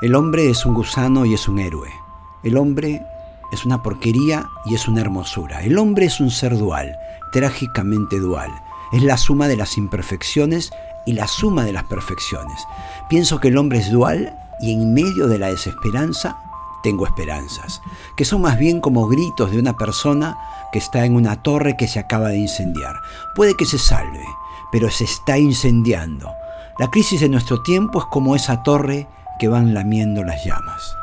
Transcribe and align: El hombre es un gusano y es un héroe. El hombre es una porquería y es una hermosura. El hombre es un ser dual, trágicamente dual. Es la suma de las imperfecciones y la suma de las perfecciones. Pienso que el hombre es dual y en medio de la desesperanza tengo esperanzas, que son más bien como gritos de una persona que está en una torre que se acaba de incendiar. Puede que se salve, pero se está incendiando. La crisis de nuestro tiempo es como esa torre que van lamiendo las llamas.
El 0.00 0.14
hombre 0.14 0.48
es 0.48 0.64
un 0.64 0.72
gusano 0.72 1.26
y 1.26 1.34
es 1.34 1.46
un 1.46 1.58
héroe. 1.58 1.92
El 2.42 2.56
hombre 2.56 3.02
es 3.52 3.66
una 3.66 3.82
porquería 3.82 4.48
y 4.64 4.74
es 4.74 4.88
una 4.88 5.02
hermosura. 5.02 5.62
El 5.62 5.76
hombre 5.76 6.06
es 6.06 6.20
un 6.20 6.30
ser 6.30 6.56
dual, 6.56 6.96
trágicamente 7.32 8.18
dual. 8.18 8.50
Es 8.92 9.02
la 9.02 9.18
suma 9.18 9.46
de 9.46 9.56
las 9.56 9.76
imperfecciones 9.76 10.70
y 11.04 11.12
la 11.12 11.28
suma 11.28 11.64
de 11.64 11.74
las 11.74 11.84
perfecciones. 11.84 12.66
Pienso 13.10 13.40
que 13.40 13.48
el 13.48 13.58
hombre 13.58 13.80
es 13.80 13.90
dual 13.92 14.34
y 14.58 14.72
en 14.72 14.94
medio 14.94 15.28
de 15.28 15.38
la 15.38 15.48
desesperanza 15.48 16.38
tengo 16.82 17.04
esperanzas, 17.04 17.82
que 18.16 18.24
son 18.24 18.40
más 18.40 18.58
bien 18.58 18.80
como 18.80 19.06
gritos 19.06 19.50
de 19.50 19.58
una 19.58 19.76
persona 19.76 20.38
que 20.72 20.78
está 20.78 21.04
en 21.04 21.14
una 21.14 21.42
torre 21.42 21.76
que 21.76 21.88
se 21.88 21.98
acaba 21.98 22.28
de 22.28 22.38
incendiar. 22.38 22.96
Puede 23.34 23.54
que 23.54 23.66
se 23.66 23.78
salve, 23.78 24.24
pero 24.72 24.88
se 24.88 25.04
está 25.04 25.36
incendiando. 25.36 26.32
La 26.78 26.90
crisis 26.90 27.20
de 27.20 27.28
nuestro 27.28 27.62
tiempo 27.62 27.98
es 27.98 28.06
como 28.06 28.34
esa 28.34 28.62
torre 28.62 29.06
que 29.40 29.48
van 29.48 29.72
lamiendo 29.72 30.22
las 30.22 30.44
llamas. 30.44 30.98